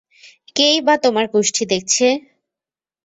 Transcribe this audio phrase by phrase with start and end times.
[0.55, 2.07] কেই বা তোমার কুষ্ঠি দেখছে!